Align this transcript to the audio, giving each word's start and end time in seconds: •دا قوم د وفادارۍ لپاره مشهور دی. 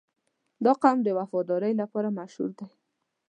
•دا 0.65 0.73
قوم 0.81 0.97
د 1.03 1.07
وفادارۍ 1.19 1.73
لپاره 1.81 2.09
مشهور 2.19 2.51
دی. 2.59 2.67